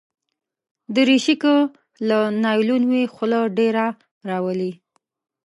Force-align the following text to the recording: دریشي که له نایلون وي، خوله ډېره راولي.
دریشي 0.95 1.35
که 1.43 1.53
له 2.07 2.19
نایلون 2.43 2.83
وي، 2.91 3.03
خوله 3.13 3.39
ډېره 3.57 3.85
راولي. 4.29 4.71